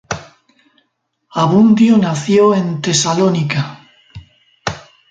[1.35, 3.85] Abundio nació en Tesalónica.